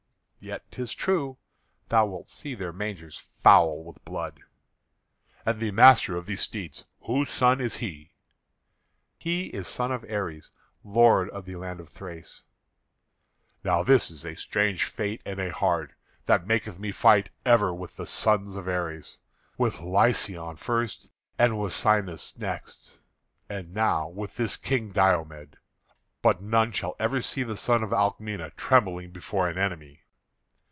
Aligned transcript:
"Yet 0.43 0.63
'tis 0.71 0.93
true. 0.95 1.37
Thou 1.89 2.07
wilt 2.07 2.27
see 2.27 2.55
their 2.55 2.73
mangers 2.73 3.15
foul 3.15 3.83
with 3.83 4.03
blood." 4.03 4.39
"And 5.45 5.59
the 5.59 5.69
master 5.69 6.17
of 6.17 6.25
these 6.25 6.41
steeds, 6.41 6.83
whose 7.01 7.29
son 7.29 7.61
is 7.61 7.75
he?" 7.75 8.13
"He 9.19 9.49
is 9.49 9.67
son 9.67 9.91
of 9.91 10.03
Ares, 10.09 10.49
lord 10.83 11.29
of 11.29 11.45
the 11.45 11.57
land 11.57 11.79
of 11.79 11.89
Thrace." 11.89 12.41
"Now 13.63 13.83
this 13.83 14.09
is 14.09 14.25
a 14.25 14.33
strange 14.33 14.85
fate 14.85 15.21
and 15.27 15.39
a 15.39 15.53
hard 15.53 15.93
that 16.25 16.47
maketh 16.47 16.79
me 16.79 16.91
fight 16.91 17.29
ever 17.45 17.71
with 17.71 17.95
the 17.97 18.07
sons 18.07 18.55
of 18.55 18.67
Ares, 18.67 19.19
with 19.59 19.79
Lycaon 19.79 20.55
first, 20.55 21.07
and 21.37 21.59
with 21.61 21.71
Cycnus 21.73 22.35
next, 22.39 22.97
and 23.47 23.75
now 23.75 24.07
with 24.07 24.37
this 24.37 24.57
King 24.57 24.91
Diomed. 24.91 25.57
But 26.23 26.41
none 26.41 26.71
shall 26.71 26.95
ever 26.99 27.21
see 27.21 27.43
the 27.43 27.55
son 27.55 27.83
of 27.83 27.91
Alcmena 27.93 28.49
trembling 28.57 29.11
before 29.11 29.47
an 29.47 29.59
enemy." 29.59 29.99